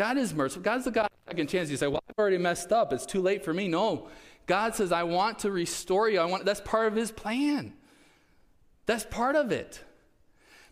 [0.00, 0.62] God is merciful.
[0.62, 1.68] God's the God of second chance.
[1.68, 2.90] You say, Well, I've already messed up.
[2.90, 3.68] It's too late for me.
[3.68, 4.08] No.
[4.46, 6.20] God says, I want to restore you.
[6.20, 7.74] I want that's part of his plan.
[8.86, 9.84] That's part of it.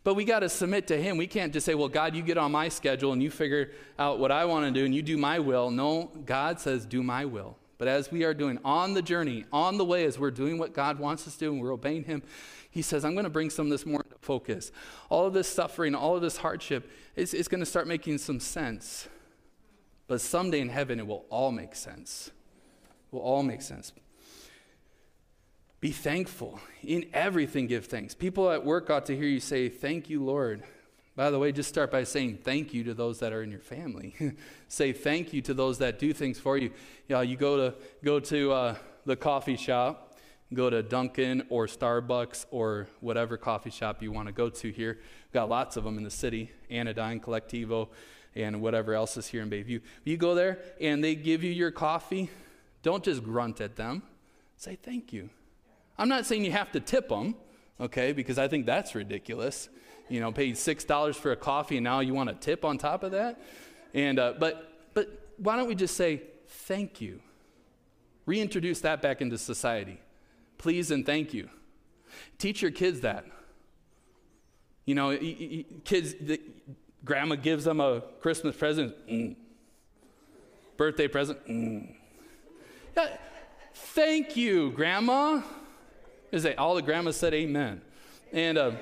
[0.02, 1.18] But we got to submit to him.
[1.18, 4.18] We can't just say, Well, God, you get on my schedule and you figure out
[4.18, 5.70] what I want to do and you do my will.
[5.70, 7.58] No, God says, Do my will.
[7.76, 10.72] But as we are doing on the journey, on the way, as we're doing what
[10.72, 12.22] God wants us to do and we're obeying Him,
[12.70, 14.72] He says, I'm going to bring some of this more into focus.
[15.10, 18.40] All of this suffering, all of this hardship, is, is going to start making some
[18.40, 19.06] sense.
[20.08, 22.32] But someday in heaven, it will all make sense.
[22.88, 23.92] It will all make sense.
[25.80, 26.58] Be thankful.
[26.82, 28.14] In everything, give thanks.
[28.14, 30.64] People at work ought to hear you say, Thank you, Lord.
[31.14, 33.60] By the way, just start by saying thank you to those that are in your
[33.60, 34.14] family.
[34.68, 36.70] say thank you to those that do things for you.
[37.08, 40.16] You, know, you go to, go to uh, the coffee shop,
[40.54, 45.00] go to Dunkin' or Starbucks or whatever coffee shop you want to go to here.
[45.26, 47.88] We've got lots of them in the city Anodyne, Colectivo,
[48.34, 49.80] and whatever else is here in Bayview.
[50.04, 52.30] You go there and they give you your coffee,
[52.82, 54.02] don't just grunt at them.
[54.56, 55.30] Say thank you.
[55.98, 57.34] I'm not saying you have to tip them,
[57.80, 59.68] okay, because I think that's ridiculous.
[60.08, 63.02] You know, pay $6 for a coffee and now you want a tip on top
[63.02, 63.40] of that?
[63.94, 67.20] And, uh, but, but why don't we just say thank you?
[68.26, 70.00] Reintroduce that back into society.
[70.58, 71.48] Please and thank you.
[72.38, 73.24] Teach your kids that.
[74.84, 75.16] You know,
[75.84, 76.14] kids,
[77.04, 78.94] Grandma gives them a Christmas present.
[79.08, 79.36] Mm.
[80.76, 81.46] Birthday present.
[81.46, 81.94] Mm.
[82.96, 83.16] Yeah,
[83.74, 85.42] thank you, Grandma.
[86.30, 87.80] Is that all the grandmas said amen?
[88.32, 88.72] And uh,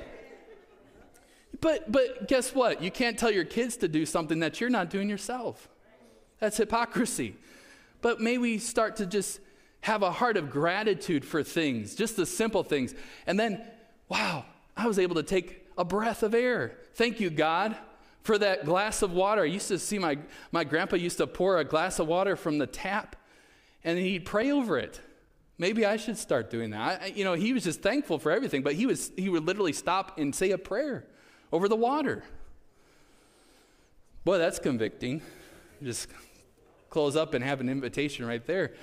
[1.61, 2.83] but but guess what?
[2.83, 5.69] You can't tell your kids to do something that you're not doing yourself.
[6.41, 7.37] That's hypocrisy.
[8.03, 9.41] But may we start to just
[9.83, 12.95] have a heart of gratitude for things, just the simple things.
[13.27, 13.65] And then,
[14.09, 14.45] wow,
[14.77, 16.77] I was able to take a breath of air.
[16.95, 17.77] Thank you, God
[18.27, 19.43] for that glass of water.
[19.43, 20.19] I used to see my,
[20.51, 23.15] my grandpa used to pour a glass of water from the tap
[23.85, 25.01] and he'd pray over it.
[25.59, 27.03] Maybe I should start doing that.
[27.03, 29.73] I, you know, he was just thankful for everything, but he, was, he would literally
[29.73, 31.07] stop and say a prayer
[31.53, 32.25] over the water.
[34.25, 35.23] Boy, that's convicting.
[35.81, 36.09] Just
[36.91, 38.75] close up and have an invitation right there.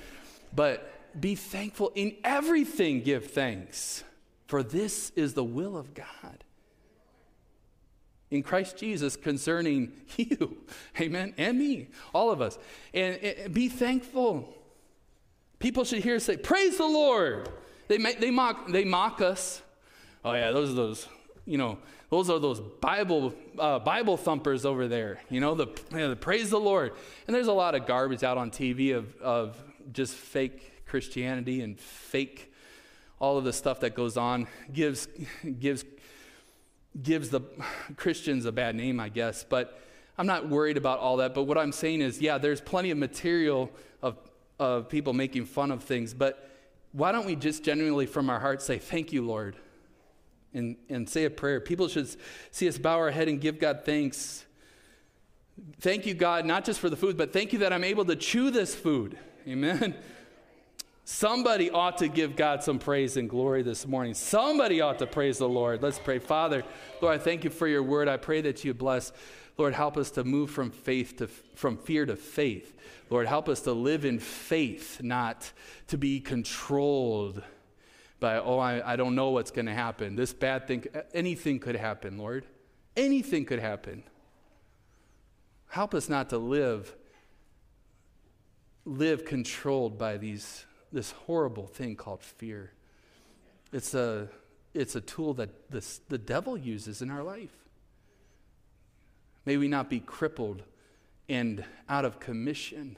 [0.55, 0.89] But
[1.19, 4.05] be thankful in everything, give thanks,
[4.47, 6.42] for this is the will of God
[8.33, 10.57] in Christ Jesus concerning you.
[10.99, 11.33] Amen.
[11.37, 12.57] And me, all of us.
[12.93, 14.53] And, and be thankful.
[15.59, 17.49] People should hear us say, Praise the Lord.
[17.87, 19.61] They, they, mock, they mock us.
[20.25, 21.07] Oh, yeah, those are those,
[21.45, 21.77] you know,
[22.09, 25.19] those are those Bible, uh, Bible thumpers over there.
[25.29, 26.93] You know, the, you know, the praise the Lord.
[27.27, 29.61] And there's a lot of garbage out on TV of, of
[29.91, 32.51] just fake Christianity and fake
[33.19, 35.07] all of the stuff that goes on gives
[35.59, 35.85] gives
[37.01, 37.41] gives the
[37.95, 39.43] Christians a bad name, I guess.
[39.43, 39.79] But
[40.17, 41.33] I'm not worried about all that.
[41.33, 43.71] But what I'm saying is, yeah, there's plenty of material
[44.01, 44.17] of,
[44.59, 46.13] of people making fun of things.
[46.13, 46.49] But
[46.91, 49.55] why don't we just genuinely from our hearts say, Thank you, Lord?
[50.53, 51.59] And, and say a prayer.
[51.59, 52.15] People should
[52.51, 54.45] see us bow our head and give God thanks.
[55.81, 58.15] Thank you, God, not just for the food, but thank you that I'm able to
[58.15, 59.17] chew this food.
[59.47, 59.95] Amen.
[61.05, 64.13] Somebody ought to give God some praise and glory this morning.
[64.13, 65.83] Somebody ought to praise the Lord.
[65.83, 66.19] Let's pray.
[66.19, 66.63] Father,
[67.01, 68.07] Lord, I thank you for your word.
[68.07, 69.11] I pray that you bless.
[69.57, 72.73] Lord, help us to move from faith to from fear to faith.
[73.09, 75.51] Lord, help us to live in faith, not
[75.87, 77.43] to be controlled
[78.19, 80.15] by, oh, I, I don't know what's going to happen.
[80.15, 82.45] This bad thing, anything could happen, Lord.
[82.95, 84.03] Anything could happen.
[85.67, 86.95] Help us not to live
[88.85, 92.71] live controlled by these this horrible thing called fear.
[93.73, 94.29] It's a
[94.73, 97.55] it's a tool that this, the devil uses in our life.
[99.45, 100.63] May we not be crippled
[101.29, 102.97] and out of commission.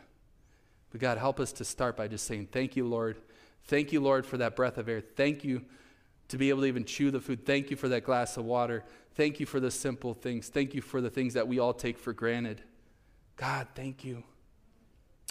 [0.91, 3.17] But God, help us to start by just saying, Thank you, Lord.
[3.65, 5.01] Thank you, Lord, for that breath of air.
[5.01, 5.65] Thank you
[6.27, 7.45] to be able to even chew the food.
[7.45, 8.83] Thank you for that glass of water.
[9.15, 10.49] Thank you for the simple things.
[10.49, 12.61] Thank you for the things that we all take for granted.
[13.37, 14.23] God, thank you.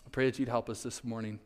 [0.05, 1.39] I pray that you'd help us this morning.